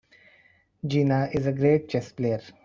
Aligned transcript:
Gina 0.83 1.29
is 1.31 1.45
a 1.45 1.51
great 1.51 1.87
chess 1.87 2.11
player. 2.11 2.41